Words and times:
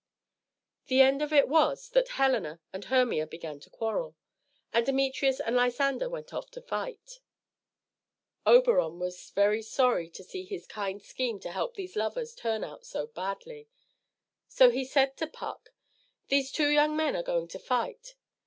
The 0.87 1.01
end 1.01 1.21
of 1.21 1.31
it 1.31 1.47
was 1.47 1.89
that 1.89 2.07
Helena 2.17 2.59
and 2.73 2.85
Hermia 2.85 3.27
began 3.27 3.59
to 3.59 3.69
quarrel, 3.69 4.15
and 4.73 4.83
Demetrius 4.83 5.39
and 5.39 5.55
Lysander 5.55 6.09
went 6.09 6.33
off 6.33 6.49
to 6.53 6.61
fight. 6.63 7.19
Oberon 8.43 8.97
was 8.97 9.29
very 9.29 9.61
sorry 9.61 10.09
to 10.09 10.23
see 10.23 10.43
his 10.43 10.65
kind 10.65 11.03
scheme 11.03 11.39
to 11.41 11.51
help 11.51 11.75
these 11.75 11.95
lovers 11.95 12.33
turn 12.33 12.63
out 12.63 12.83
so 12.83 13.05
badly. 13.05 13.69
So 14.47 14.71
he 14.71 14.85
said 14.85 15.15
to 15.17 15.27
Puck 15.27 15.69
"These 16.29 16.51
two 16.51 16.69
young 16.69 16.95
men 16.95 17.15
are 17.15 17.21
going 17.21 17.47
to 17.49 17.59
fight. 17.59 18.15